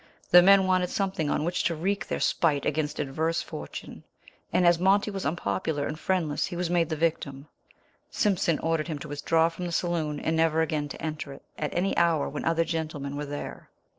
[0.31, 4.03] The men wanted something on which to wreak their spite against adverse fortune,
[4.51, 7.47] and as Monty was unpopular and friendless he was made the victim.
[8.09, 11.71] Simpson ordered him to withdraw from the saloon and never again to enter it at
[11.75, 13.69] an hour when other gentlemen were there.